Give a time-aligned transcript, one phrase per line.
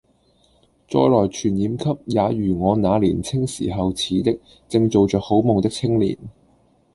[0.89, 4.35] 再來傳染給也如我那年青時候似的
[4.67, 6.17] 正做著好夢的青年。